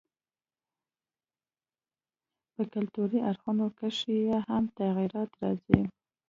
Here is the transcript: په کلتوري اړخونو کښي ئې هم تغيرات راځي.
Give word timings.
په 2.53 2.63
کلتوري 2.73 3.19
اړخونو 3.29 3.65
کښي 3.79 4.17
ئې 4.29 4.37
هم 4.49 4.63
تغيرات 4.79 5.31
راځي. 5.41 5.81